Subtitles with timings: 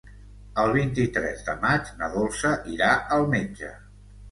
[0.61, 3.73] El vint-i-tres de maig na Dolça irà al metge.